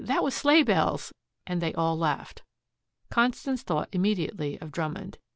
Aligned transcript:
"That 0.03 0.23
was 0.23 0.33
Sleighbells," 0.33 1.13
and 1.45 1.61
they 1.61 1.75
all 1.75 1.95
laughed. 1.95 2.41
Constance 3.11 3.61
thought 3.61 3.89
immediately 3.91 4.59
of 4.59 4.71
Drummond. 4.71 5.19